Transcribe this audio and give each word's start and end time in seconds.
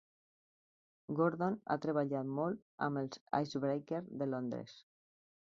Gordon 1.19 1.57
ha 1.69 1.77
treballat 1.83 2.33
molt 2.39 2.65
amb 2.89 3.03
els 3.05 3.23
Icebreaker 3.43 4.03
de 4.23 4.33
Londres. 4.35 4.79